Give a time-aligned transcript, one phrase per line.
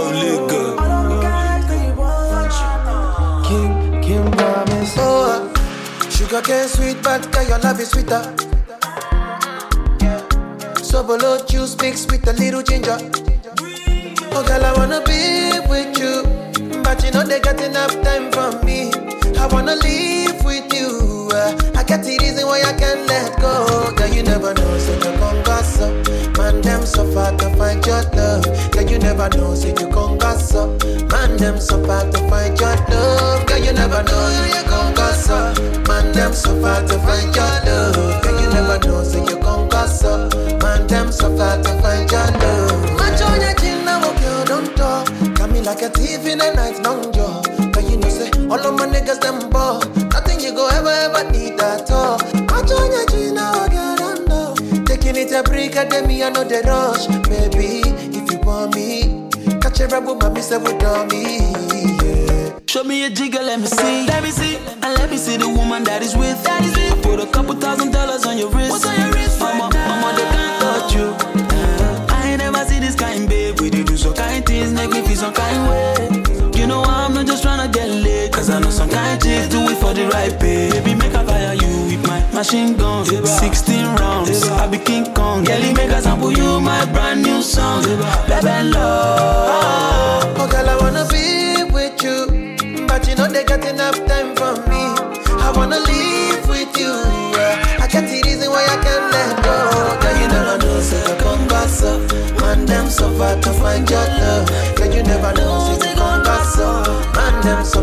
[0.00, 0.68] love liquor.
[3.46, 4.94] King, King promise.
[4.98, 8.22] Oh, uh, sugar cane sweet, but your love is sweeter.
[10.82, 12.98] So Sobolo juice mixed with a little ginger.
[14.32, 16.22] Oh, girl, I wanna be with you,
[16.82, 18.92] but you know they got enough time for me.
[19.38, 21.28] I wanna live with you.
[21.32, 23.92] Uh, I got the reason why I can't let go.
[23.96, 25.86] Girl, you never know, so come, come, so
[26.38, 27.49] man, them so far
[28.30, 28.70] love.
[28.70, 30.68] Girl, you never know, so you gon' gossip.
[31.10, 33.46] Man, them so far to find your love.
[33.46, 35.88] Girl, you never know, so you gon' gossip.
[35.88, 38.22] Man, them so far to find your love.
[38.22, 40.34] Girl, you never know, so you gon' gossip.
[40.62, 43.00] Man, them so far to find your love.
[43.40, 45.08] Your chin, now, okay, oh, don't talk.
[45.50, 47.42] Me like a thief in the night, long jaw.
[47.72, 49.80] But you know, say, all of my niggas, them ball.
[50.14, 52.20] Nothing you go ever, ever need at all.
[52.70, 54.84] Your chin, now, okay, oh, don't know.
[54.84, 57.06] Taking it a break, I me, I know the rush.
[57.28, 57.82] Baby,
[59.80, 60.74] catch a rebel, mommy, say, me.
[62.02, 62.58] Yeah.
[62.66, 64.06] Show me a jigger, let me see.
[64.06, 64.56] Let me see.
[64.56, 66.42] And let me see the woman that is with.
[66.44, 66.92] That is with.
[66.92, 68.70] I put a couple thousand dollars on your wrist.
[68.70, 69.40] What's on your wrist?
[69.40, 71.06] Mama, right mama, they can't touch you.
[71.56, 73.60] Uh, I ain't never see this kind, babe.
[73.60, 76.60] We do some kind things, make me feel some kind way.
[76.60, 78.32] You know I'm not just trying to get laid.
[78.32, 80.70] Cause I know some kind chicks do it for the right pay.
[80.70, 81.39] Baby, make a fire you with my
[82.40, 83.04] machine gun.
[83.04, 85.44] 16 rounds, I be King Kong.
[85.44, 87.82] Girlie, make a sample you my brand new song.
[88.28, 90.38] Baby, love.
[90.40, 92.18] Oh, girl, I wanna be with you.
[92.88, 94.82] But you know they got enough time for me.
[95.46, 96.92] I wanna live with you.
[97.36, 99.56] Uh, I got the reason why I can't let go.
[100.00, 102.00] Girl, you never know, so you come back up.
[102.40, 104.48] Man, them so far to find your love.
[104.76, 107.16] Girl, you never know, so you come back up.
[107.16, 107.80] Man, them so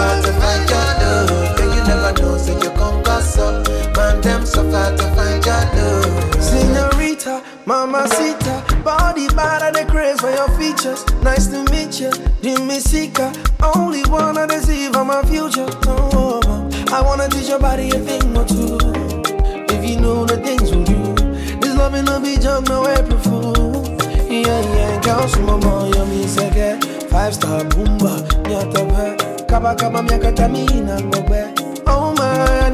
[0.00, 1.56] far to find your love.
[1.56, 3.96] Girl, you never know, you come up.
[3.96, 6.42] Man, them so far to find your love.
[6.42, 11.04] Senorita, mamacita, body bad and the craze for your features.
[11.22, 12.10] Nice to meet you,
[12.42, 13.32] Jimmy Sika.
[13.74, 15.68] Only wanna deceive on my future.
[15.86, 16.40] Oh,
[16.92, 18.78] I wanna teach your body a thing or two.
[19.74, 21.00] If you know the things we do,
[21.60, 23.84] this loving will be junk, no April fool.
[24.30, 26.26] Yeah, yeah, girl, some more, you me
[27.10, 28.12] Five star boomba,
[28.48, 29.19] nyata Kaba
[29.50, 31.42] kaba miaka tamina ngobe.
[31.86, 32.70] Oh my,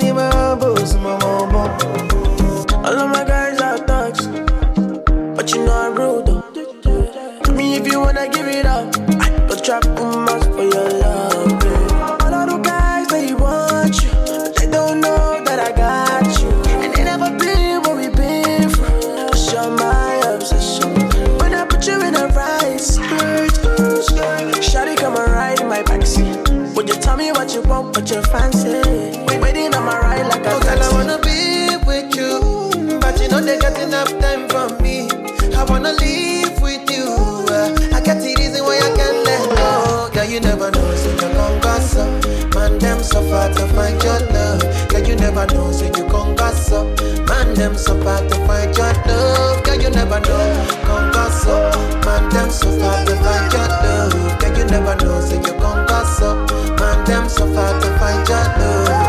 [45.36, 46.86] never know, so you gon' gossip.
[47.28, 49.62] Man, them so far to find your love.
[49.64, 52.06] Girl, you never know, gon' gossip.
[52.06, 54.38] Man, them so far to find your love.
[54.38, 56.50] Girl, you never know, so you gon' gossip.
[56.80, 59.05] Man, them so far to find your love.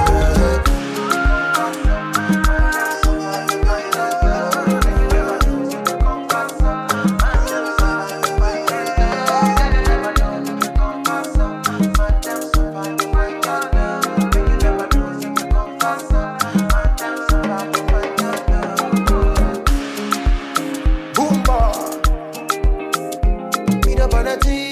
[24.28, 24.67] Peanut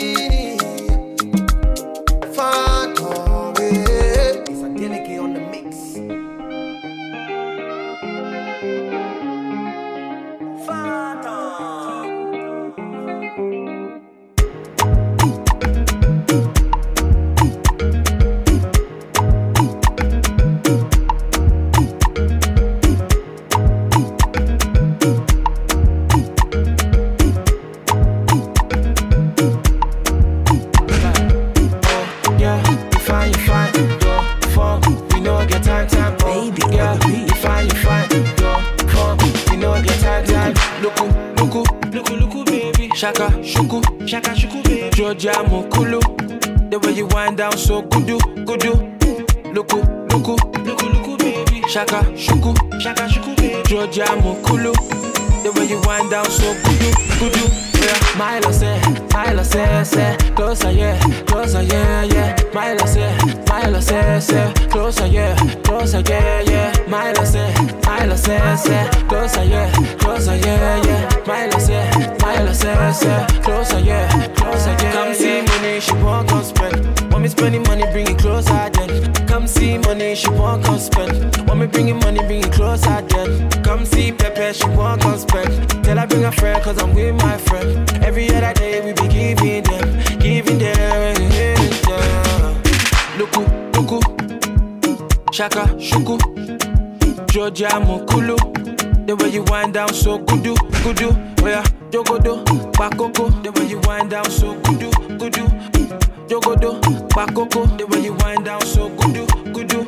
[108.89, 109.88] kudu, kudu.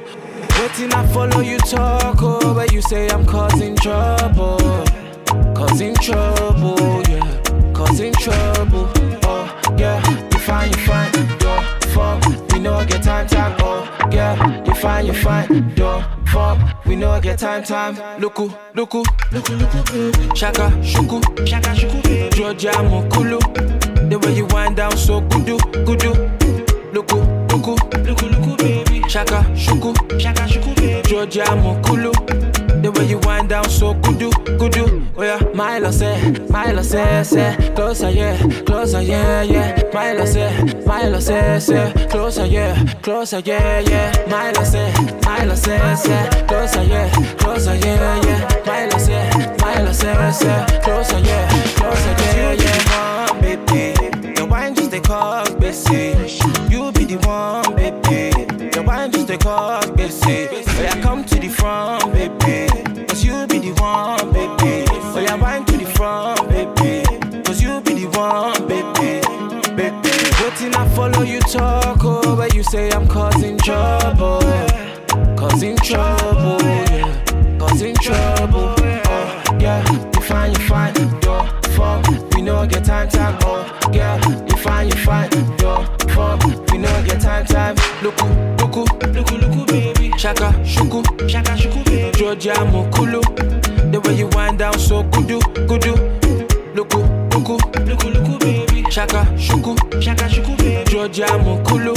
[0.60, 4.58] Waiting I follow you talk, oh, but you say I'm causing trouble.
[5.56, 7.42] Causing trouble, yeah.
[7.74, 8.89] Causing trouble,
[9.24, 10.01] oh, yeah.
[10.32, 11.12] You fine, you fine,
[11.42, 11.62] yo,
[11.94, 12.51] fuck.
[12.54, 14.63] We know I get time, time, oh, yeah.
[14.66, 16.86] You fine, you fine, yo, fuck.
[16.86, 17.96] We know I get time, time.
[18.20, 20.36] Luku, luku, luku, luku.
[20.36, 22.32] Shaka, shuku, shaka, shuku.
[22.36, 23.39] Georgia Mokulu.
[24.10, 26.13] The way you wind down so kudu, kudu.
[26.94, 27.37] Luku.
[29.08, 31.04] Shaka, shuku, shaka, shuku.
[31.08, 32.12] Georgia Mokulu.
[32.82, 35.02] The way you wind down so kudu, kudu.
[35.18, 39.82] Oh yeah, Milo say, Milo say, say, closer yeah, closer yeah, yeah.
[39.94, 40.52] Milo say,
[40.86, 44.12] Milo say, say, closer yeah, closer yeah, yeah.
[44.28, 44.94] Milo say,
[45.26, 48.58] Milo say, say, closer yeah, closer yeah, yeah.
[48.98, 53.42] Say, Milo say, say, closer yeah, closer yeah, yeah.
[53.42, 56.16] Baby, the wine just they cause busy.
[56.70, 57.67] You be the one baby,
[59.36, 60.22] cause.
[60.78, 64.86] Oh yeah, come to the front baby, cause you be the one baby.
[64.90, 67.04] Oh to the front baby,
[67.44, 69.20] cause you be the one baby,
[69.76, 70.10] baby.
[70.42, 74.40] Waiting I follow you talk, oh, but you say I'm causing trouble,
[75.36, 78.76] causing trouble, yeah, causing trouble.
[78.80, 80.94] Oh yeah, you fine, you fine,
[81.24, 82.08] yo, fuck.
[82.36, 84.16] We know get time, time, oh yeah,
[84.48, 86.46] you fine, you fine, yo, fuck.
[86.72, 87.76] We know get time, time.
[88.02, 88.47] Luku,
[90.28, 92.12] Shaka, shuku, shaka, shuku.
[92.18, 93.22] Georgia Mokulu.
[93.94, 95.94] The way you wind down so kudu, kudu.
[96.76, 97.00] Luku,
[97.32, 97.58] luku,
[97.88, 98.84] luku, luku, baby.
[98.92, 100.84] Shaka, shuku, shaka, shuku, baby.
[100.92, 101.94] Georgia Mokulu.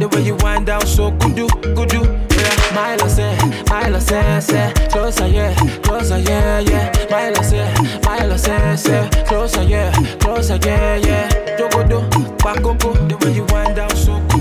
[0.00, 2.02] The way you wind down so kudu, kudu.
[2.34, 2.74] Yeah.
[2.74, 3.38] Milo say,
[3.70, 6.90] Milo say, say, closer, yeah, closer, yeah, yeah.
[7.10, 7.72] Milo say,
[8.04, 11.28] Milo say, say, closer, yeah, closer, yeah, yeah.
[11.56, 14.31] Jogodo, bakoko, the way you wind down so kudu, kudu.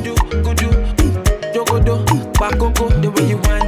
[2.41, 3.61] Jogodo, bakoko, the way you wind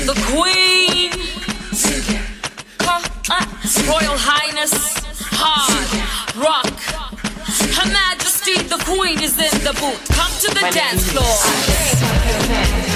[0.00, 1.12] the Queen,
[2.80, 3.44] uh,
[3.86, 4.72] Royal Highness,
[5.30, 5.88] hard
[6.36, 6.66] rock.
[7.76, 10.08] Her Majesty the Queen is in the booth.
[10.08, 12.91] Come to the dance floor.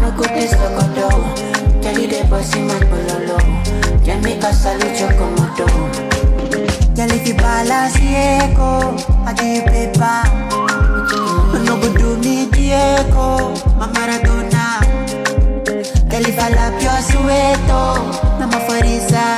[0.00, 1.08] no you loco do
[1.82, 3.36] Ya iré por cima pololo
[4.04, 5.66] a en mi casa lucho if you
[6.94, 8.94] Ya le pala ciego
[9.26, 10.22] A ti pepa
[11.64, 14.80] No budu mi Diego Ma Maradona.
[16.10, 17.80] Ya le fala più a sueto
[18.38, 19.36] Na ma farisa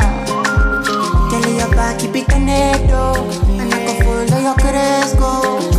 [1.33, 3.14] Ya le yaba kipi canedo
[3.61, 5.75] Anako fundo yo cresco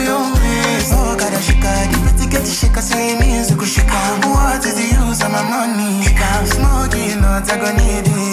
[0.00, 0.92] your waist.
[0.94, 3.16] Oh, gotta shika, the pretty get the shika, say
[3.54, 4.00] go shika.
[4.26, 6.04] What is the use of my money?
[6.46, 8.31] Smoking, not I go need it.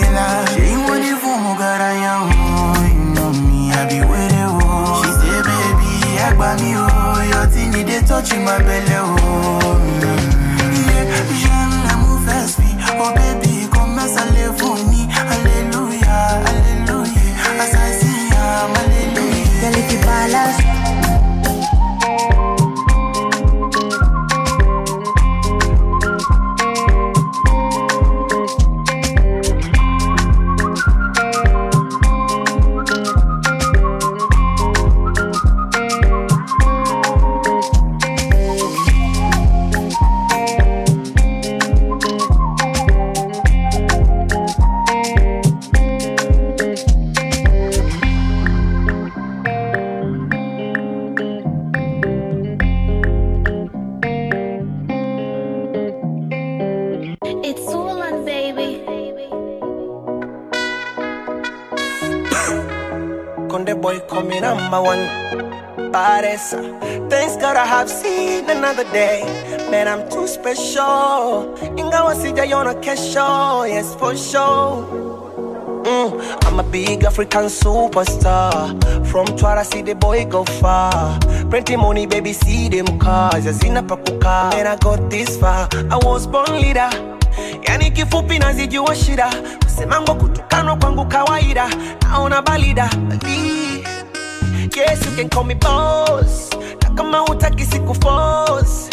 [8.22, 9.80] Touching my belly, oh.
[10.88, 11.06] Yeah,
[11.40, 11.80] j'aime.
[13.02, 13.70] Oh baby,
[14.58, 15.08] fournis.
[15.34, 17.14] Alléluia, alléluia.
[17.62, 18.30] Assassin,
[18.76, 19.46] alléluia.
[19.62, 20.69] Girl, if you balance.
[68.80, 69.22] Another day.
[69.72, 71.56] Man, I'm too special.
[71.78, 73.68] Ingawa sijaiona kesho.
[73.68, 74.86] Yes, for sure.
[75.84, 78.52] Mm, I'm a big African superstar.
[79.08, 81.20] From Twara, see the boy go far.
[81.50, 83.46] Plenty money, baby, see them cars.
[83.46, 84.54] Yazina pakuka.
[84.54, 85.68] And I got this far.
[85.74, 86.90] I was born leader.
[87.68, 89.30] Yani kifupi nazijua shida.
[89.64, 91.70] Kusemango kutukanwa kwangu kawaida.
[92.02, 92.90] Naona balida.
[94.76, 96.50] Yes, you can call me boss.
[96.90, 98.90] Na kama utaki siku force.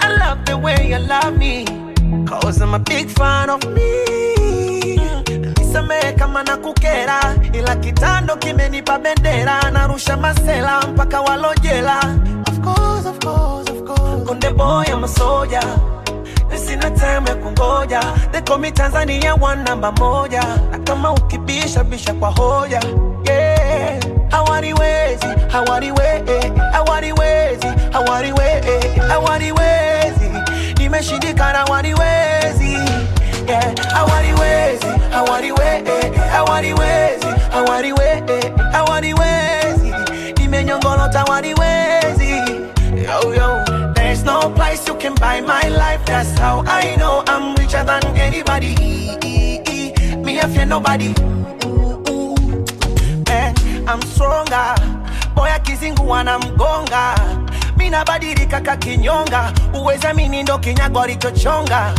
[0.00, 1.64] I love the way you love me.
[2.26, 4.96] Cause I'm a big fan of me.
[5.58, 7.20] Nisamehe kama nakukera,
[7.52, 11.98] ila kitando kimenipa bendera, narusha masela mpaka walojela.
[12.48, 14.24] Of course, of course, of course.
[14.28, 15.62] Konde boy, I'm a soldier.
[16.56, 18.00] Sina time ya kungoja,
[18.32, 22.80] they call me Tanzania one namba moja, na kama ukibisha bisha kwa hoja.
[24.54, 30.30] Hawaniwezi, hawaniwezi, hawaniwezi, hawaniwezi, hawaniwezi,
[30.78, 32.72] nimeshindikana hawaniwezi
[33.48, 33.74] yeah.
[33.94, 34.86] I want it crazy.
[35.12, 36.18] I want it crazy.
[36.30, 37.28] I want it crazy.
[37.52, 38.50] I want it crazy.
[38.72, 42.30] Hawaniwezi, hawaniwezi, hawaniwezi, hawaniwezi, hawaniwezi, nimenyongolota hawaniwezi
[43.04, 43.64] yo yo.
[43.94, 46.04] There's no price you can buy my life.
[46.04, 48.74] That's how I know I'm richer than anybody.
[50.24, 51.12] Me, I fear nobody.
[53.86, 54.74] I'm stronger.
[55.34, 57.14] Boy, akizingua na mgonga.
[57.76, 59.52] minabadilika kakinyonga.
[59.74, 61.94] Uweza mini ndo kinyago alichochonga.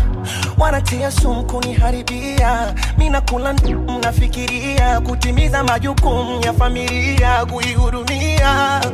[0.57, 2.73] Wanatia sumu kuniharibia.
[2.97, 8.81] Mi nakula mnafikiria kutimiza majukumu ya familia, kuihurumia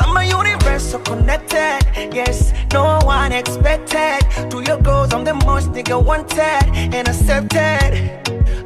[0.00, 1.82] I'm a universal connected.
[2.14, 4.20] Yes, no one expected.
[4.50, 8.10] To your goals, I'm the most nigga wanted and accepted.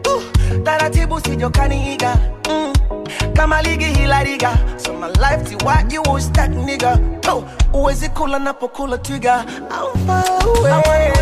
[0.07, 0.23] Ooh,
[0.65, 2.17] taratibu sijokaniiga
[2.49, 2.72] mm.
[3.33, 6.99] Kama ligi hila riga so my life ti what you was that nigga
[7.31, 10.25] oh, uwezi kula napokula twiga I'm far
[10.71, 11.13] away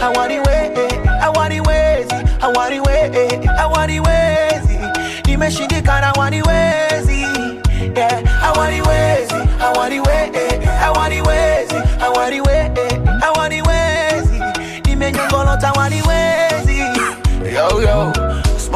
[0.00, 4.78] hawaniwezi hawaniwezi hawaniwezi hawaniwezi
[5.26, 7.26] nimeshindikana hawaniwezi
[7.96, 14.42] yeah hawaniwezi hawaniwezi hawaniwezi hawaniwezi hawaniwezi
[14.84, 15.74] nimenyongolota yo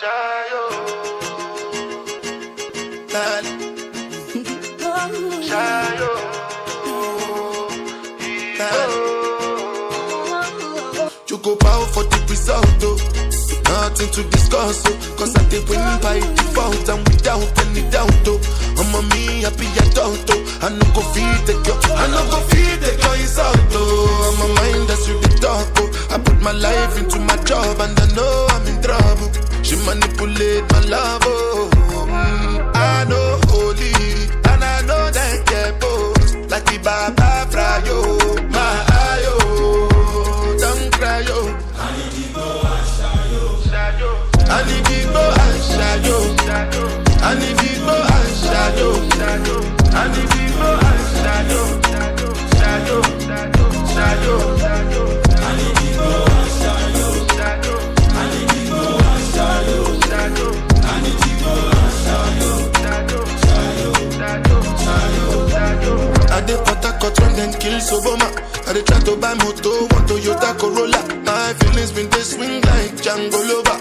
[0.00, 0.40] breakfast.
[11.26, 12.96] Choco power for the result, oh.
[13.68, 14.82] nothing to discuss.
[14.86, 18.10] Oh, Cause I did win by default and without any doubt.
[18.26, 18.40] Oh,
[18.78, 20.24] I'm a me happy adult.
[20.30, 23.58] Oh, I no go feed the girl, I no go feed the girl insult.
[23.72, 25.68] Oh, I'm a mind that's you the talk.
[25.76, 29.49] Oh, I put my life into my job and I know I'm in trouble.
[29.70, 31.22] She manipulate my love.
[31.24, 33.92] Oh, mm, I know holy
[34.50, 35.46] and I know that
[35.78, 38.18] both like the Baba Frayo.
[38.50, 39.38] My ayo,
[40.58, 41.54] don't cry yo.
[41.78, 42.42] I need to go
[45.30, 46.18] and shayo.
[47.22, 48.90] I need to go and shayo.
[52.58, 52.98] Shayo.
[53.94, 54.59] Shayo.
[67.02, 68.28] I did Port Harcourt when them kill Soboma.
[68.68, 71.00] I dey try to buy moto, one Toyota Corolla.
[71.24, 73.78] My feelings been they swing like Django Lover.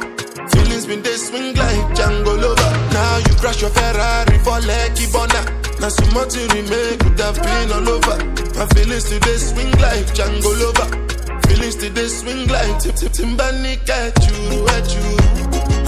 [0.50, 2.72] Feelings been they swing like Django Lover.
[2.94, 5.42] Now you crash your Ferrari for Lucky Bona.
[5.80, 8.18] Now so much you remake could have been all over.
[8.56, 10.88] My feelings today swing like Django Lover.
[11.48, 15.08] Feelings today swing like Tip Tip Timbani at you, at you.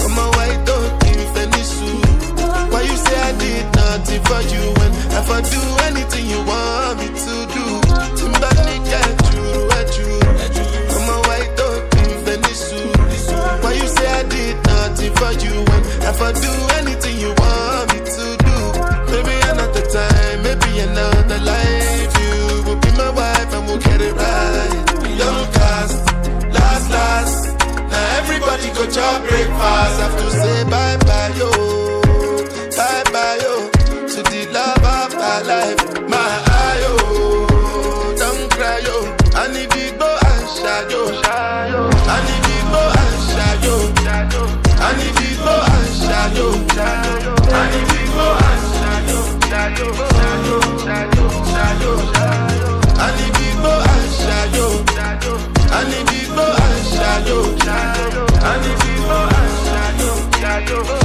[0.04, 1.00] I'm a white dog
[3.12, 7.36] say I did nothing for you when if I do anything you want me to
[7.56, 7.65] do?
[8.17, 9.47] Timbani at you,
[9.80, 10.12] at you.
[10.95, 12.71] I'm a white dog in Venice.
[13.63, 17.86] Why you say I did nothing for you when if I do anything you want
[17.93, 18.00] me
[46.73, 47.12] shadow.
[60.41, 61.00] Shadow,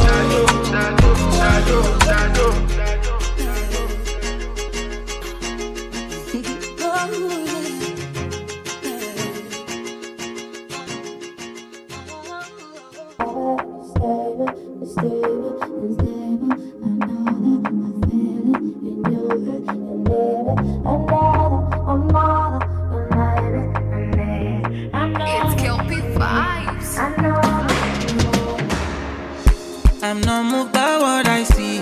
[15.07, 15.13] I'm
[30.21, 31.81] not moved by what I see.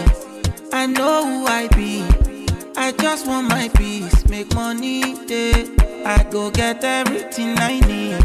[0.72, 2.02] I know who I be.
[2.76, 5.68] I just want my peace, make money day.
[6.04, 8.22] I go get everything I need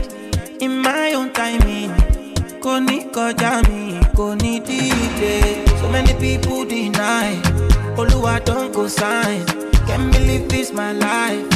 [0.62, 1.94] in my own timing.
[2.62, 3.10] Kò ní
[4.20, 5.64] kò ní delay.
[5.80, 7.32] So many people deny.
[8.00, 9.46] Oluwa don go sign.
[9.88, 11.48] Can't believe this my life.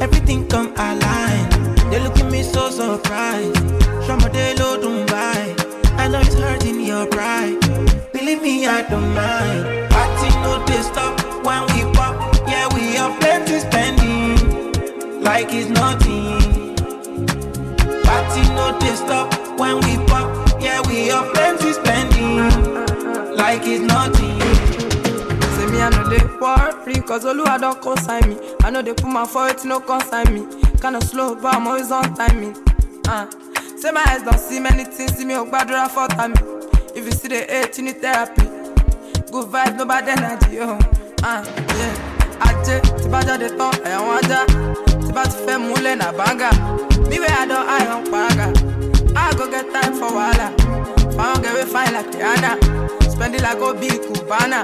[0.00, 1.44] Everything come align.
[1.90, 3.56] They look at me so surprised.
[4.04, 5.44] Shomode lo Dubai.
[5.98, 7.60] I know it's hurting your pride.
[8.14, 9.90] Believe me, I don't mind.
[9.92, 12.14] Party no they stop when we pop.
[12.48, 14.40] Yeah, we have plenty spending.
[15.22, 16.40] Like it's nothing.
[18.08, 19.28] Party no they stop
[19.60, 20.45] when we pop.
[20.60, 22.36] Yeah, we have plenty spending.
[23.36, 24.40] Like it's nothing.
[25.56, 28.36] Say me, I know they worry, cause Oluwa don't consign me.
[28.62, 30.46] I know they put my foot, no consign me.
[30.80, 32.56] Kinda slow, but I'm always on timing.
[33.08, 33.26] Uh.
[33.76, 36.32] Say my eyes don't see many things, see me, oh, bad for time.
[36.94, 38.42] If you see the hate, you need therapy.
[39.30, 40.78] Good vibes, bad energy, oh.
[41.22, 41.44] Uh,
[41.76, 42.12] yeah.
[42.40, 44.40] Ajé, tí bá jáde tán, ẹ̀yàn wọn ajá.
[45.06, 46.50] Tí bá ti fẹ́ múlẹ̀ nà báńgà.
[47.38, 48.75] I don't on paraga.
[49.16, 50.48] I go get time for wahala.
[51.16, 53.10] Found get we fine like Rihanna.
[53.10, 54.60] Spend it like Obi Cubana.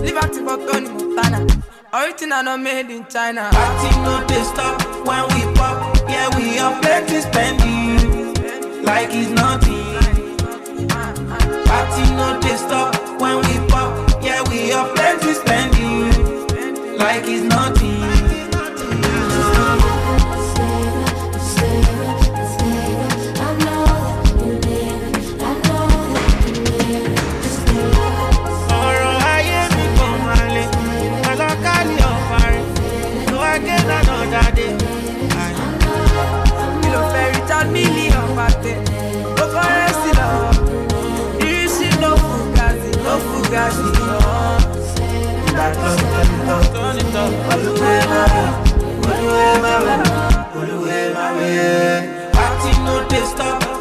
[0.00, 1.46] Live active for Tony Montana.
[1.94, 3.48] Original not made in China.
[3.52, 5.96] Party no they stop when we pop.
[6.08, 8.34] Yeah, we have plenty spending.
[8.84, 9.84] Like it's nothing.
[11.66, 14.22] Party no they stop when we pop.
[14.22, 16.98] Yeah, we have plenty spending.
[16.98, 17.95] Like it's nothing.
[46.46, 47.32] Turn it up.
[47.52, 48.50] Olúwẹ̀ máa wẹ̀,
[49.10, 49.98] olúwẹ̀ máa wẹ̀,
[50.58, 52.00] olúwẹ̀ máa wẹ̀.
[52.36, 53.75] Party no dey stop up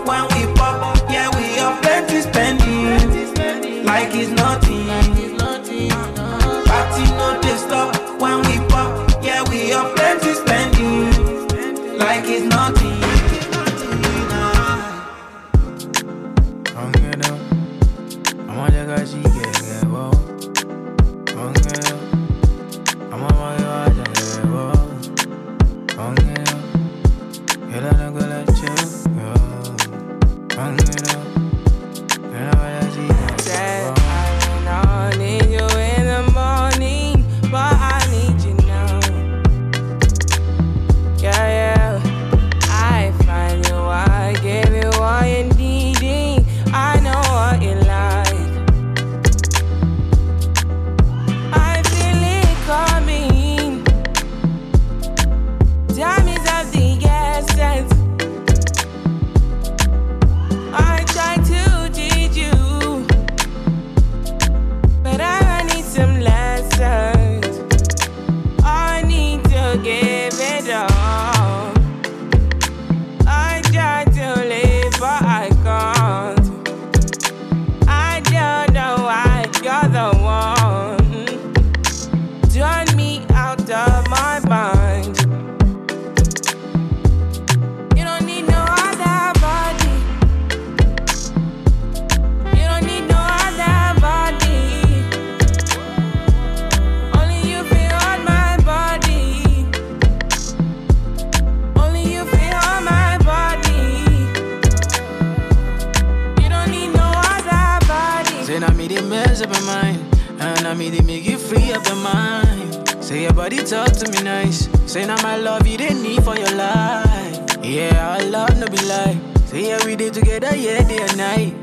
[115.35, 117.57] I love you, they need for your life.
[117.61, 119.17] Yeah, I love no be like.
[119.47, 121.53] So yeah, we did together, yeah, day and night.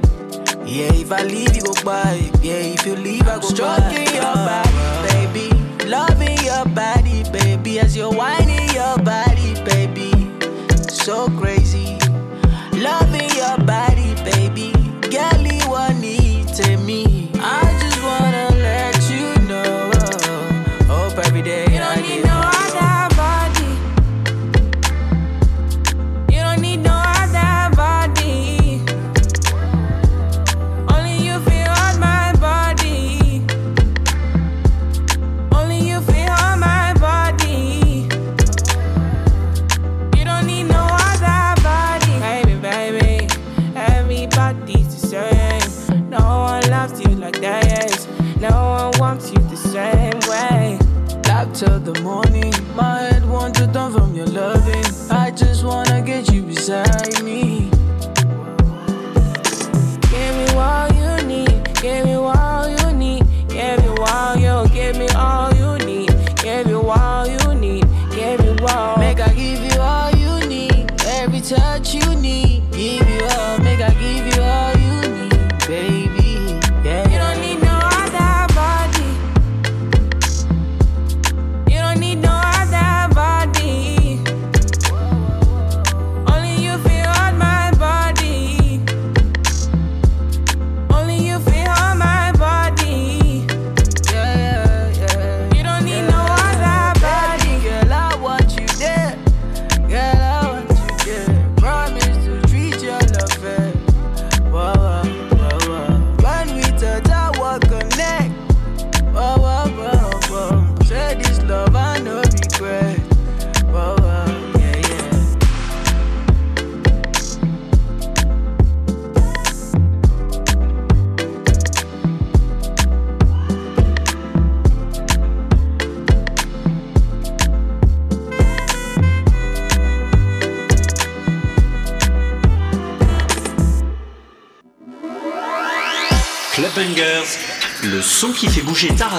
[0.69, 2.21] Yeah, if I leave, you go by.
[2.43, 4.02] Yeah, if you leave, I go by.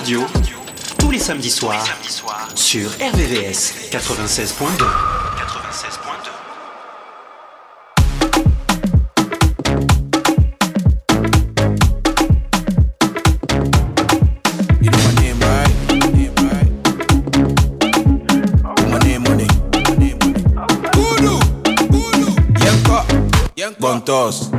[0.03, 0.19] radio,
[0.99, 4.83] tous les samedis soirs, soir, sur RVVS 96.2.
[23.79, 24.52] Bontos.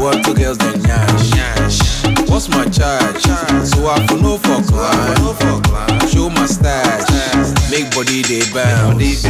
[0.00, 2.28] work two girls dey nyash.
[2.28, 3.22] What's my charge?
[3.66, 6.08] So I can no for climb.
[6.08, 7.06] Show my stash.
[7.70, 9.24] Make body they bounce.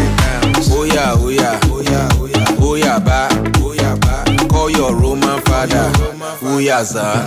[0.72, 3.28] Oh yeah, oh yeah, oh yeah, oh yeah, oh yeah, ba.
[3.56, 4.24] Oh yeah, ba.
[4.48, 5.90] Call your Roman father.
[5.96, 7.24] Oh, oh yeah, sir.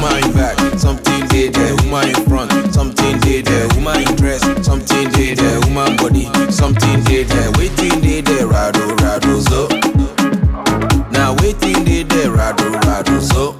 [0.00, 1.74] Woman in back, something dey there.
[1.84, 3.68] Woman in front, something dey there.
[3.74, 5.60] Woman in dress, something dey there.
[5.60, 7.50] Woman body, something dey there.
[7.52, 8.46] Waiting dey there.
[8.46, 9.79] Rado, rado, so
[12.80, 13.59] bottles up.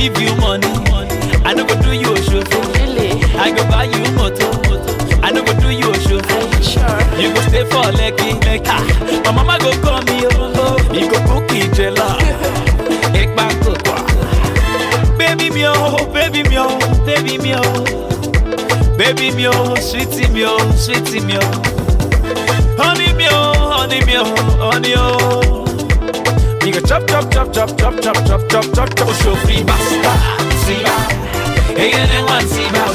[0.00, 0.66] Give you money.
[1.44, 2.40] I no go do you a show.
[3.38, 4.48] I go buy you motor.
[5.22, 6.20] I no go do you a show.
[6.64, 7.20] Sure.
[7.20, 8.64] You go stay for lucky, lucky.
[8.64, 10.52] Ah, my mama go call me, oh.
[10.56, 10.94] oh.
[10.94, 11.78] You go cook it.
[13.14, 13.72] Ek back to
[15.18, 18.96] Baby me, oh, oh, baby me, oh, baby me, oh.
[18.96, 21.62] Baby me, oh, sweetie me, oh, sweetie me, oh.
[22.78, 25.59] Honey me, oh, honey me, oh, honey, oh.
[26.60, 29.08] Go chop, chop, chop, chop, chop, chop, chop, chop, chop, chop.
[29.44, 30.12] Free basta,
[30.62, 30.94] siba.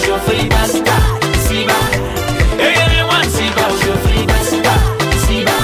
[0.06, 0.96] Show free basta,
[1.42, 1.96] free
[3.98, 4.74] basta,
[5.46, 5.58] siba.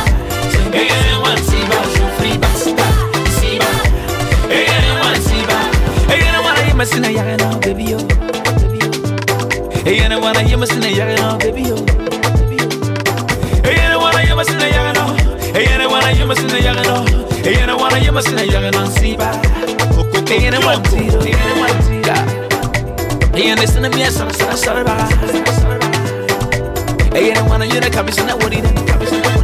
[0.74, 1.47] And then one
[5.22, 5.60] siba,
[6.43, 7.97] one I must in a yard now, baby yo,
[9.86, 11.76] and then one I must in a yard now, baby yo.
[13.62, 15.14] Then one I must in a yard now.
[15.54, 17.20] Then one I must in a yard now.
[17.46, 19.36] Ena wana yema sina yaga nansiba
[20.36, 22.16] Ena wana tira
[23.36, 25.08] Ena sina miya sara sara sara ba
[27.20, 28.70] Ena wana yena kabisa na wadida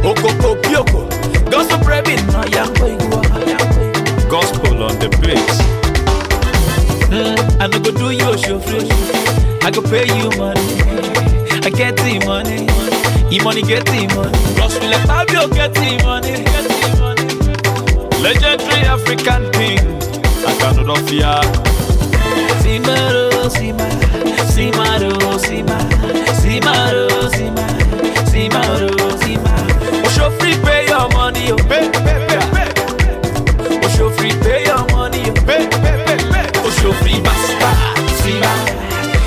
[0.04, 1.08] Okoko pioko
[1.50, 3.22] Gospel Prebin na yango igua
[4.28, 5.38] Gospel on the beat.
[7.08, 8.86] Mm, I no go do your show free.
[9.66, 10.60] I go pay you money.
[11.64, 12.68] I get the money.
[13.34, 14.38] E money get the money.
[14.54, 16.67] Gospel I have your get the money.
[18.22, 18.82] Get the money.
[18.82, 19.78] Legendary African king.
[20.46, 21.40] I cannot fear.
[22.62, 23.88] Simaro, Sima,
[24.52, 25.78] Simaro, Sima,
[26.40, 27.66] Simaro, Sima,
[28.30, 28.90] Simaro,
[29.20, 29.52] Sima.
[30.14, 33.88] Show free pay your money, oh, pay, pay, pay, pay.
[33.96, 36.70] Show free pay your money, oh, pay, pay, pay, pay.
[36.80, 37.70] Show free basta,
[38.20, 38.52] Sima.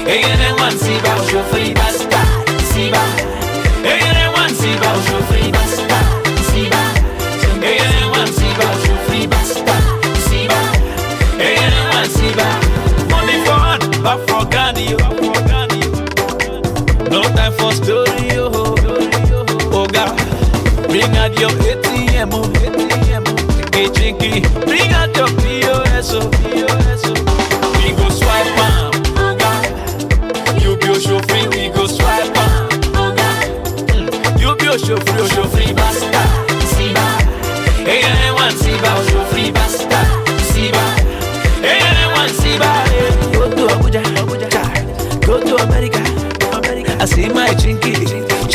[0.06, 2.21] Hey, and then one Siba, show free basta,
[21.42, 23.24] yo ATM, ATM.
[23.72, 27.04] Jiggy jiggy, bring out your POS, POS.
[27.78, 29.52] We go swipe am, oga.
[30.62, 32.70] You be Oshofri, we go swipe am.
[32.94, 34.40] Hmm.
[34.40, 35.91] You be Oshofri, Oshofri, ba.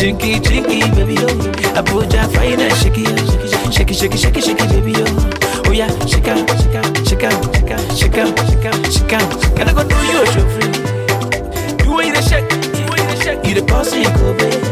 [0.06, 1.26] Chinky, chinky, baby, yo.
[1.74, 3.10] Abuja, fine and shaky, yo.
[3.10, 3.70] Oh.
[3.70, 5.04] shaky, shaky, shaky, shaky, baby, yo.
[5.66, 9.12] Oh yeah, shake out, shake out, shake out, shake out, shake out, shake out, shake
[9.12, 9.56] out.
[9.56, 10.70] Can I go do you a show free?
[11.84, 12.46] You way the shake,
[12.78, 14.62] you way the shake, you the bossy, go baby.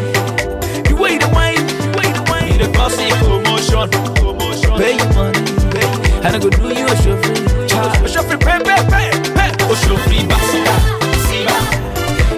[0.88, 4.78] You way the wine, you way the wine, you the bossy, promotion, promotion.
[4.78, 5.42] Pay you money,
[5.74, 5.86] pay.
[6.22, 7.42] And I go do you a show free.
[7.74, 9.50] A show free, pay, pay, pay, pay.
[9.50, 10.62] A show free, basta,
[11.26, 11.58] siba.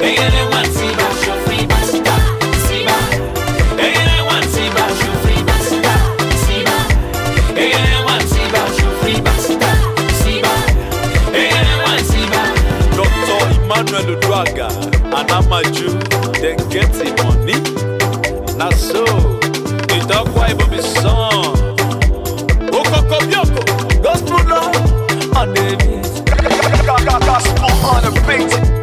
[0.01, 0.56] Hey, and then one siba,
[13.99, 14.69] Emmanuel ah, Udwaga,
[15.17, 15.89] and Amaju,
[16.35, 17.55] they get the money.
[18.59, 21.07] Na so, the dog wife of his son.
[22.73, 24.69] Oh, Okoko Bioko, gospel law,
[25.41, 26.21] on the knees.
[27.27, 28.76] Gospel on the beat.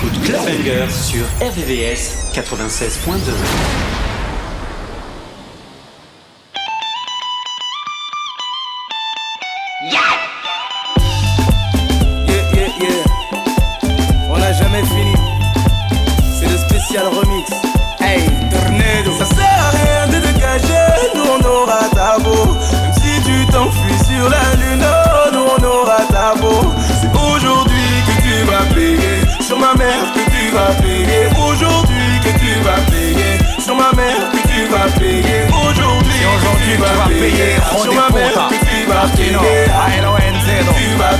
[0.00, 3.32] Coup de sur RVVS 96.2
[9.82, 10.00] Yeah
[12.26, 13.04] yeah yeah.
[14.30, 15.12] On n'a jamais fini.
[16.38, 17.50] C'est le spécial remix.
[18.00, 19.18] Hey tornado.
[19.18, 24.54] Ça sert à rien de dégager T'en auras d'amour Même si tu t'enfuis sur la
[24.54, 24.99] lune.
[36.70, 37.56] Tu vas payer.
[37.82, 39.08] Sur ma mère que tu vas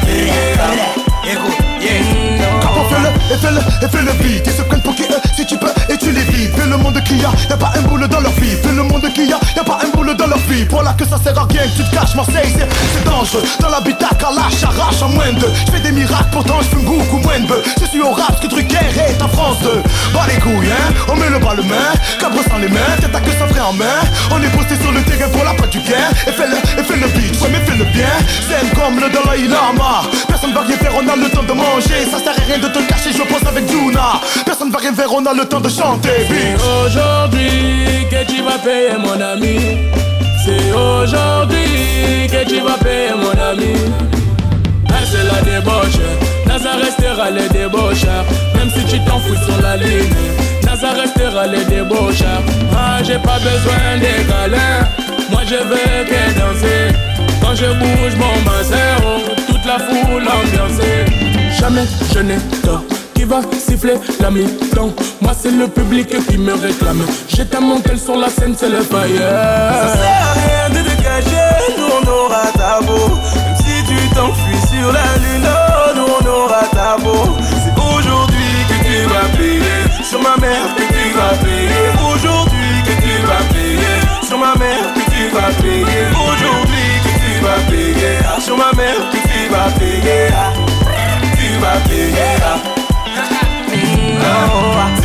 [0.06, 0.99] payer.
[3.30, 4.46] Et fais le, et fais le beat.
[4.46, 6.76] Ils se prennent pour qui eux, si tu peux, et tu les vides Fais le
[6.76, 8.56] monde qu'il y a, y'a pas un boule dans leur vie.
[8.62, 10.66] Fais le monde qu'il y a, y'a pas un boule dans leur vie.
[10.70, 13.42] Voilà que ça sert à rien tu te caches Marseille c'est, c'est dangereux.
[13.60, 17.18] Dans l'habitat lâche, arrache en moins de Je fais des miracles, pourtant je fume beaucoup
[17.18, 20.40] moins de Je suis au rap, ce que Drucker est en France 2 Bah les
[20.40, 21.92] couilles hein, on met le bas le main.
[22.18, 24.00] Cabre sans les mains, à que ça ferait en main.
[24.30, 26.08] On est posté sur le terrain pour la patte du gain.
[26.26, 28.12] Et fais le, et fais le beat, ouais mais fais le bien.
[28.48, 30.02] Zen comme le Dalai Lama.
[30.28, 32.06] Personne va rien faire, on a le temps de manger.
[32.10, 35.24] Ça sert à rien de te cacher, je pense avec Juna Personne va faire, on
[35.26, 36.26] a le temps de chanter.
[36.84, 39.58] Aujourd'hui que tu vas payer mon ami.
[40.44, 43.74] C'est aujourd'hui que tu vas payer mon ami.
[45.10, 45.98] C'est la débauche.
[46.46, 50.08] Naza restera les débauchards Même si tu t'enfouis sur la ligne
[50.64, 52.42] Naza restera les débauchards
[52.72, 54.86] Ah j'ai pas besoin des câlins.
[55.32, 56.94] Moi je veux que danser.
[57.42, 59.00] Quand je bouge mon masseur
[59.48, 61.06] Toute la foule ambiancée.
[61.58, 62.84] Jamais je n'ai tort
[63.58, 64.92] siffler la mi-temps.
[65.20, 67.02] Moi c'est le public qui me réclame.
[67.28, 69.20] J'ai tellement qu'elle sur la scène c'est le fire.
[69.20, 74.14] Ça sert à rien de te cacher, nous on aura ta beau Même si tu
[74.14, 79.28] t'enfuis sur la lune, oh, nous on aura ta beau C'est aujourd'hui que tu vas
[79.38, 84.54] payer Sur ma mère que tu vas payer Aujourd'hui que tu vas payer Sur ma
[84.56, 89.48] mère que tu vas payer Aujourd'hui que tu vas payer Sur ma mère que tu
[89.52, 90.28] vas payer
[91.38, 92.79] Tu vas payer
[94.22, 94.99] ah.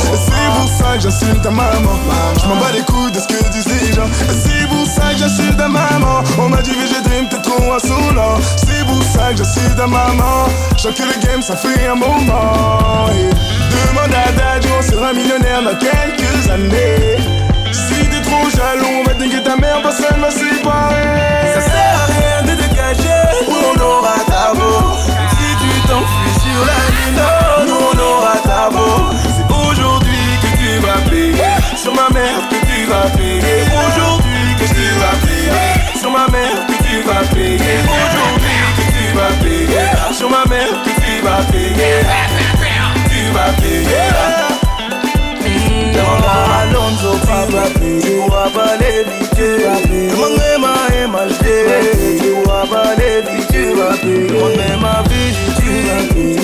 [0.00, 1.96] C'est pour ça que j'insulte ta maman.
[2.40, 5.18] Je m'en bats les couilles de ce que disent les gens c'est pour ça que
[5.18, 6.22] j'insulte ta maman.
[6.38, 6.72] On m'a dit
[7.04, 8.38] Dream t'es trop insolent.
[8.56, 10.46] C'est pour ça que j'insulte ta maman.
[10.78, 13.08] Je veux que le game ça fait un moment.
[13.14, 13.30] Et
[13.70, 17.16] Demande à Dadju, on sera millionnaire dans quelques années.
[17.72, 21.54] Si t'es trop jaloux, on va dinguer ta mère, personne va séparer.
[21.54, 24.94] Ça sert à rien de cacher, on aura ta beau.
[25.04, 27.39] Si tu t'enfuis sur la lune,
[31.82, 33.64] sur ma mère que tu vas payer.
[33.86, 37.78] Aujourd'hui que tu vas payer, sur ma mère que tu vas payer.
[38.04, 42.04] Aujourd'hui que tu vas payer, sur ma mère que tu vas payer.
[43.08, 44.40] Tu vas payer.
[47.10, 47.64] Alonso papa
[50.10, 50.74] Demande ma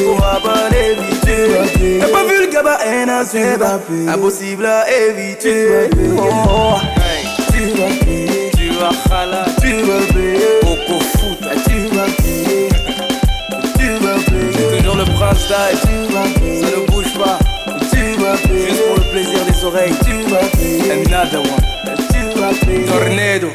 [0.04, 2.78] pourras pas l'éviter T'as pas vu le gaba
[4.08, 5.88] Impossible à éviter.
[6.18, 6.74] Oh,
[7.52, 9.44] Tu vas payer Tu vas khala.
[9.60, 10.60] Tu vas payer.
[10.62, 11.40] Coco foot.
[11.66, 12.68] Tu vas payer.
[13.78, 14.78] Tu vas payer.
[14.78, 16.60] Toujours le prince d'ail Tu vas payer.
[16.60, 17.38] Ça ne bouge pas.
[17.92, 18.68] Tu vas payer.
[18.68, 19.94] Juste pour le plaisir des oreilles.
[20.04, 20.25] Tu vas payer
[21.16, 22.86] Another one.
[22.86, 23.48] Tornado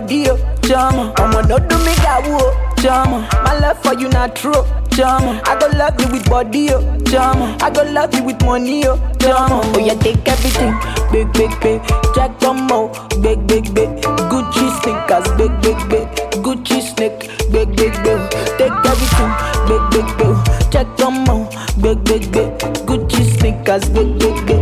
[0.00, 1.12] body, oh, jama.
[1.16, 3.28] I'ma not do me got whoa, jama.
[3.44, 5.40] My love for you not true, jama.
[5.44, 7.56] I go love you with body, oh, jama.
[7.60, 9.60] I go love you with money, oh, jama.
[9.74, 10.74] Oh yeah, take everything,
[11.10, 11.82] big, big, big.
[12.14, 12.88] Jack Domo,
[13.20, 13.88] big, big, big.
[14.30, 16.08] Gucci sneakers, big, big, big.
[16.44, 17.18] Gucci snake,
[17.50, 18.20] big, big, big.
[18.58, 19.32] Take everything,
[19.66, 20.70] big, big, big.
[20.70, 21.48] Jack Domo,
[21.82, 22.50] big, big, big.
[22.86, 24.57] Gucci sneakers, big, big, big.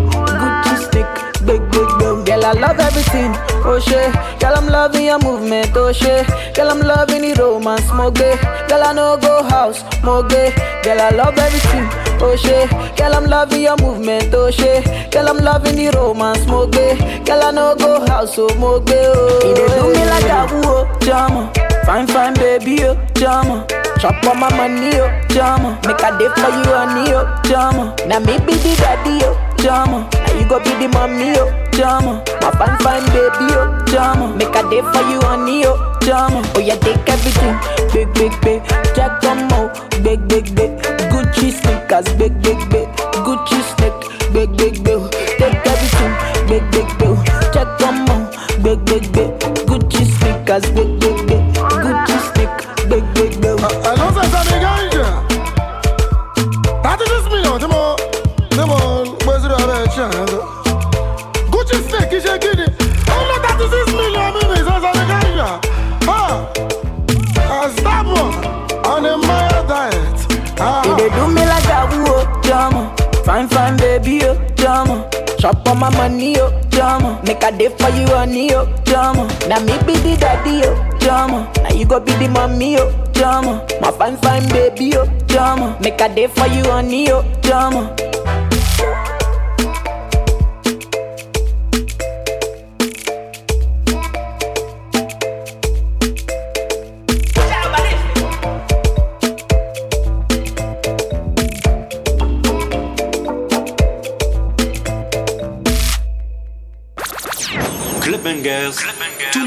[2.47, 3.33] I love everything,
[3.65, 4.13] oh shit.
[4.41, 6.27] Girl, I'm loving your movement, oh shit.
[6.55, 8.39] Girl, I'm loving the romance, moge.
[8.69, 10.55] Girl, I know go house, moge.
[10.85, 11.87] Girl, I love everything,
[12.23, 12.71] oh shit.
[12.97, 14.85] Girl, I'm loving your movement, oh shit.
[15.11, 17.27] Girl, I'm loving the romance, moge.
[17.27, 19.41] Girl, I know go house, oh moge, oh.
[19.43, 21.53] Dey do me like a woo, drama.
[21.59, 23.67] Oh, fine, fine, baby, oh, drama.
[23.99, 25.81] Chop on my money, oh, drama.
[25.87, 27.97] Make a day for you, honey, oh, drama.
[28.07, 29.35] Now me be the daddy, oh,
[29.67, 30.09] Now
[30.39, 32.23] you go be the mommy, oh, drama.
[32.41, 34.33] My fine, fine, baby, oh, drama.
[34.37, 36.41] Make a day for you, honey, oh, drama.
[36.55, 37.59] Oh, yeah, take everything,
[37.93, 38.63] big, big, big.
[38.95, 39.67] Jack Domo,
[40.05, 40.71] big, big, big.
[41.11, 42.87] Gucci sneakers, big, big, big.
[43.27, 45.03] Gucci snake, big, big, big.
[45.35, 46.15] Take everything,
[46.47, 47.17] big, big, big.
[47.53, 48.31] Jack Domo,
[48.63, 49.35] big, big, big.
[49.67, 50.96] Gucci sneakers, big,
[73.27, 75.09] Fine, fine, baby, oh, drama.
[75.39, 77.21] Chop on my money, oh, drama.
[77.27, 79.27] Make a day for you, honey, oh, drama.
[79.49, 81.53] Now me be the daddy, yo, drama.
[81.63, 83.67] Now you go be the mommy, yo, drama.
[83.81, 85.77] My fine, fine, baby, oh, drama.
[85.81, 87.95] Make a day for you, honey, oh, drama.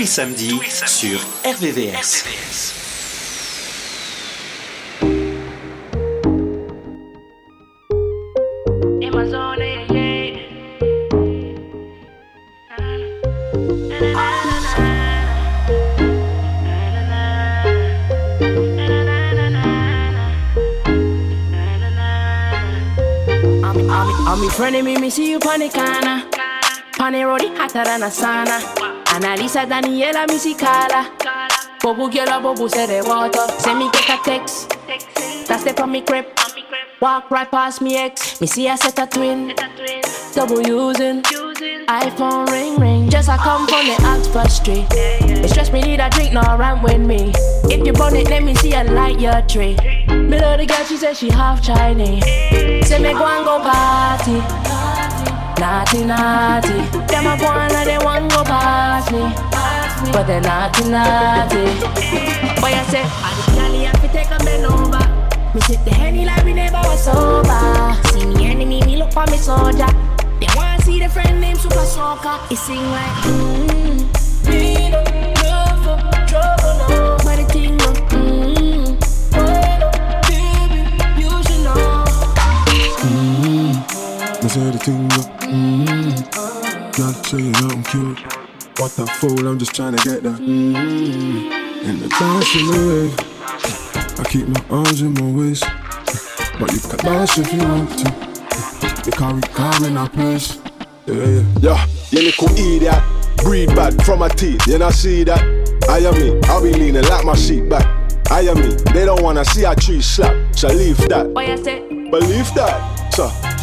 [0.09, 2.23] Tous les samedis sur RVVS.
[24.27, 26.23] I'm in front of me, me see you on the corner.
[26.97, 28.88] Pane rodi hotter than a sauna.
[29.19, 31.03] Annalisa Daniela Musicala.
[31.81, 32.69] Bobu girl, bobu
[33.05, 33.51] water.
[33.59, 34.69] Send me get a text.
[35.45, 36.25] That's the on me crib.
[37.01, 38.39] Walk right past me ex.
[38.39, 39.53] Me see I set a twin.
[40.33, 41.21] Double using.
[41.23, 43.09] iPhone ring ring.
[43.09, 44.87] Just I come from the Oxford Street.
[44.89, 47.33] It stress me need a drink, no run with me.
[47.65, 49.75] If you burn it, let me see a light your tree.
[50.07, 52.23] Me love the girl, she said she half Chinese.
[52.87, 54.68] Say me go and go party
[55.59, 56.77] naughty, naughty.
[57.07, 59.21] Them a go on and they want go past me,
[60.11, 61.63] but they naughty, naughty.
[62.61, 65.03] Boy, I say, I the galley have to take a man over.
[65.53, 67.95] Me sit the henny like we never was sober.
[68.13, 69.91] See me enemy, me look for me soldier.
[70.39, 72.39] They wanna see the friend named Super Soaker.
[72.49, 74.07] It's sing like, mmm,
[74.47, 77.17] We don't love for trouble, no.
[77.23, 77.39] But.
[84.41, 85.38] I said a tingle.
[85.49, 86.91] Mm-hmm.
[86.91, 88.19] Girl, say you know I'm cute.
[88.79, 90.39] What the fool, I'm just trying to get that.
[90.39, 91.87] Mm-hmm.
[91.87, 93.11] In the dancing way.
[94.17, 95.63] I keep my arms in my waist.
[96.59, 98.05] But you can dance if you want to.
[99.05, 100.59] Because we come in our place.
[101.05, 101.43] Yeah, yeah.
[101.61, 103.03] Yeah, you little idiot.
[103.43, 105.41] Breed bad from my teeth, you not see that?
[105.89, 107.85] I am me, I'll be leaning like my seat back.
[108.29, 111.27] I am me, they don't wanna see a tree slap, so leave that.
[111.29, 111.79] What you say?
[112.11, 112.98] Believe that, so.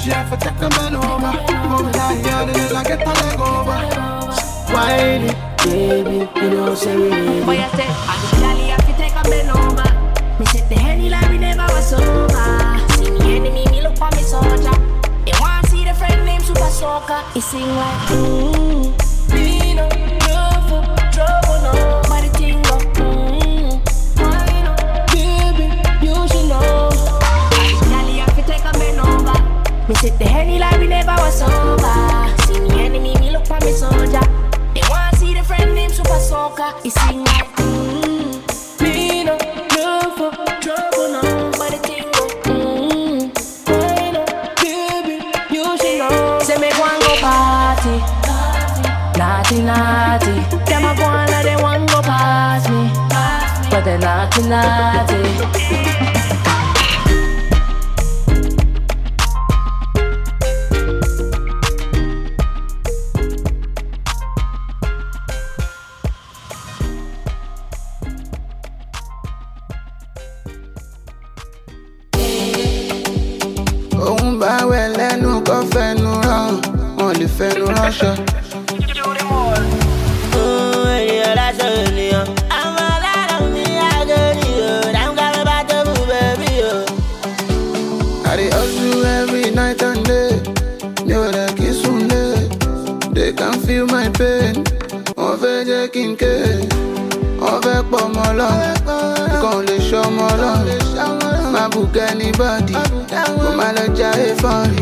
[0.06, 1.32] She have to take a man over.
[1.66, 3.74] Move like you, then I get a leg over.
[4.72, 5.34] Whiny,
[5.64, 7.90] baby, you know, say we need What you say?
[7.90, 9.82] I the galley have to take a bend over.
[10.38, 12.78] Me set the henny like we never was sober.
[13.02, 14.78] See me enemy, me look for me soldier.
[15.26, 17.24] They want see the friend named Super Soaker.
[17.34, 18.94] He sing like, mmm,
[29.88, 32.36] Me set the henny like we never was sober.
[32.46, 34.20] See me enemy, me look for me soldier.
[34.74, 36.74] They want to see the friend named Super Soaker.
[36.82, 39.38] He sing like, mmm, me no
[39.78, 41.52] love for trouble, no.
[41.56, 43.30] But the thing go, mmm,
[43.68, 44.24] why no,
[44.60, 45.22] baby,
[45.54, 46.40] you should know.
[46.42, 47.96] Say me go and go party,
[49.16, 50.34] naughty naughty.
[50.66, 52.90] Them a go and let them want go past me,
[53.70, 55.85] but they naughty naughty.
[93.26, 94.54] They can feel my pain.
[95.18, 96.32] Wọ́n fẹ́ jẹ́ kí n ké.
[97.42, 98.50] Wọ́n fẹ́ pọ̀ mọ́ lọ.
[99.30, 100.52] Nǹkan lè ṣọmọ lọ.
[101.54, 102.74] Má bùkẹ́ anybody.
[103.40, 104.80] Kò má lọ jáde fọ́ọ̀rì.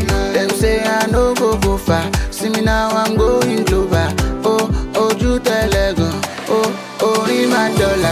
[0.59, 2.05] Say I no go go far.
[2.35, 4.11] See me now I'm going global.
[4.53, 4.55] Ó
[5.03, 6.15] ojú tẹ̀lẹ̀ gan.
[6.57, 6.59] Ó
[7.09, 8.11] orí máa dọ̀là.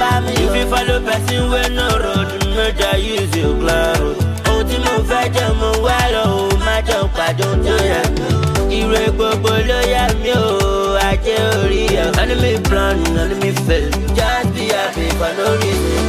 [0.00, 0.32] bá mi.
[0.44, 4.16] If you follow person where no road, no ja use your cloud.
[4.48, 8.02] Ohun tí mo fẹ́ jẹ mo wá lọ, o má jọ pàjọ tó yà.
[8.78, 12.04] Ìrè gbogbo ló yà mí o, ajé orí yà.
[12.22, 16.08] Enemy plan, enemy fail, just be happy for no reason.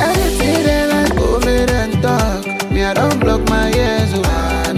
[0.00, 4.22] I dey see them like women and talk, me I don block my ears oh,
[4.22, 4.71] o.